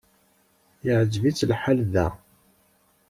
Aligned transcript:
Yeɛjeb-itt 0.85 1.47
lḥal 1.51 1.79
da. 1.93 2.07